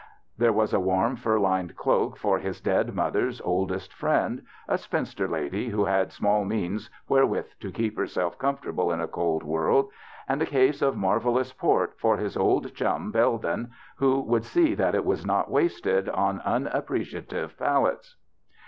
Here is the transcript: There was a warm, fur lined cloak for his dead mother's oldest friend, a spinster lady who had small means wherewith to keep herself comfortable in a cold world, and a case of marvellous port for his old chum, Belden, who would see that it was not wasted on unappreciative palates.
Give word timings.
There 0.35 0.51
was 0.51 0.73
a 0.73 0.79
warm, 0.79 1.15
fur 1.15 1.37
lined 1.37 1.75
cloak 1.75 2.17
for 2.17 2.39
his 2.39 2.59
dead 2.59 2.95
mother's 2.95 3.39
oldest 3.41 3.93
friend, 3.93 4.41
a 4.67 4.79
spinster 4.79 5.27
lady 5.27 5.69
who 5.69 5.85
had 5.85 6.11
small 6.11 6.43
means 6.43 6.89
wherewith 7.07 7.49
to 7.59 7.71
keep 7.71 7.95
herself 7.97 8.39
comfortable 8.39 8.91
in 8.91 8.99
a 8.99 9.07
cold 9.07 9.43
world, 9.43 9.91
and 10.27 10.41
a 10.41 10.47
case 10.47 10.81
of 10.81 10.97
marvellous 10.97 11.53
port 11.53 11.99
for 11.99 12.17
his 12.17 12.35
old 12.35 12.73
chum, 12.73 13.11
Belden, 13.11 13.69
who 13.97 14.21
would 14.21 14.43
see 14.43 14.73
that 14.73 14.95
it 14.95 15.05
was 15.05 15.23
not 15.23 15.51
wasted 15.51 16.09
on 16.09 16.39
unappreciative 16.41 17.55
palates. 17.59 18.15